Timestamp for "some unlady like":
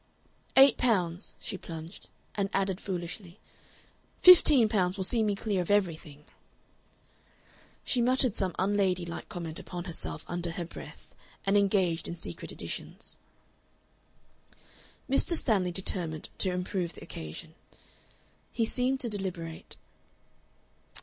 8.35-9.29